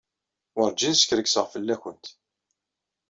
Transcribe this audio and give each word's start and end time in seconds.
Werǧin 0.55 0.95
skerkseɣ 1.01 1.45
fell-awent. 1.53 2.05